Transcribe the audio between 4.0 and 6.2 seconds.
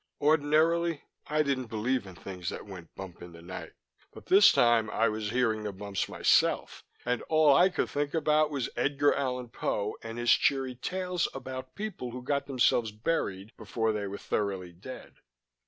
but this time I was hearing the bumps